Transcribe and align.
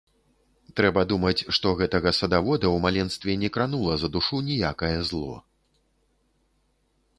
Трэба 0.79 1.01
думаць, 1.11 1.45
што 1.57 1.73
гэтага 1.81 2.13
садавода 2.21 2.65
ў 2.75 2.81
маленстве 2.87 3.37
не 3.43 3.49
кранула 3.59 3.93
за 4.05 4.11
душу 4.19 4.41
ніякае 4.51 4.93
зло. 5.13 5.39